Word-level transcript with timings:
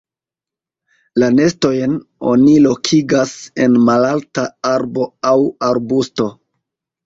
La 1.23 1.29
nestojn 1.39 1.93
oni 2.33 2.57
lokigas 2.67 3.35
en 3.67 3.77
malalta 3.93 4.49
arbo 4.75 5.09
aŭ 5.35 5.39
arbusto. 5.73 6.33